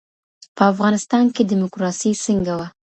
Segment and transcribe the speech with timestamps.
[0.55, 2.67] په افغانستان کې ډیموکراسي څنګه وه؟